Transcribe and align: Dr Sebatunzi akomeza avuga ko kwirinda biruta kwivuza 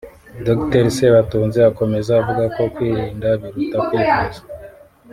Dr 0.47 0.85
Sebatunzi 0.95 1.59
akomeza 1.71 2.11
avuga 2.19 2.43
ko 2.55 2.61
kwirinda 2.73 3.27
biruta 3.41 3.77
kwivuza 3.87 4.41